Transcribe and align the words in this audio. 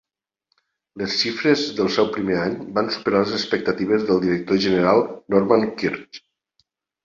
Les 1.01 1.17
xifres 1.23 1.65
del 1.81 1.91
seu 1.97 2.09
primer 2.15 2.39
any 2.47 2.57
van 2.79 2.91
superar 2.97 3.21
les 3.27 3.37
expectatives 3.43 4.09
del 4.11 4.25
director 4.27 4.63
general 4.67 5.07
Norman 5.37 5.71
Quirk. 5.83 6.23